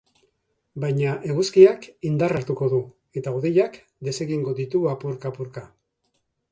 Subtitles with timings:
[0.83, 2.81] Baina eguzkiak indarra hartuko du,
[3.23, 5.71] eta hodeiak desegingo ditu apurka-apurka.